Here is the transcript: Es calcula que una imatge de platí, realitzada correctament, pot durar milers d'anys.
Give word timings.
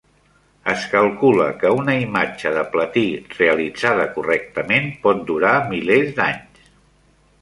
Es 0.71 0.85
calcula 0.93 1.49
que 1.63 1.73
una 1.81 1.93
imatge 2.05 2.53
de 2.57 2.63
platí, 2.75 3.05
realitzada 3.35 4.07
correctament, 4.17 4.89
pot 5.05 5.23
durar 5.29 5.53
milers 5.75 6.15
d'anys. 6.23 6.69